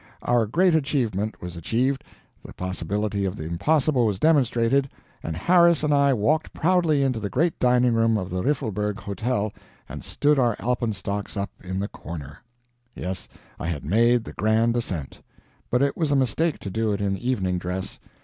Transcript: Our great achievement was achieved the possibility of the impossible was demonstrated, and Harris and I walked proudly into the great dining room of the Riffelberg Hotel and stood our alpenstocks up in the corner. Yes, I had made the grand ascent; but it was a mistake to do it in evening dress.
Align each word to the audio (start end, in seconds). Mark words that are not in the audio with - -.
Our 0.23 0.47
great 0.47 0.73
achievement 0.73 1.43
was 1.43 1.55
achieved 1.55 2.03
the 2.43 2.55
possibility 2.55 3.23
of 3.23 3.35
the 3.35 3.43
impossible 3.45 4.03
was 4.03 4.17
demonstrated, 4.17 4.89
and 5.21 5.35
Harris 5.35 5.83
and 5.83 5.93
I 5.93 6.11
walked 6.11 6.53
proudly 6.53 7.03
into 7.03 7.19
the 7.19 7.29
great 7.29 7.59
dining 7.59 7.93
room 7.93 8.17
of 8.17 8.31
the 8.31 8.41
Riffelberg 8.41 8.97
Hotel 8.97 9.53
and 9.87 10.03
stood 10.03 10.39
our 10.39 10.55
alpenstocks 10.57 11.37
up 11.37 11.51
in 11.63 11.77
the 11.79 11.87
corner. 11.87 12.39
Yes, 12.95 13.29
I 13.59 13.67
had 13.67 13.85
made 13.85 14.23
the 14.23 14.33
grand 14.33 14.75
ascent; 14.75 15.19
but 15.69 15.83
it 15.83 15.95
was 15.95 16.11
a 16.11 16.15
mistake 16.15 16.57
to 16.61 16.71
do 16.71 16.91
it 16.93 16.99
in 16.99 17.15
evening 17.15 17.59
dress. 17.59 17.99